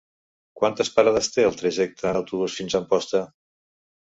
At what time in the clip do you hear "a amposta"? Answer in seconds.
2.77-3.23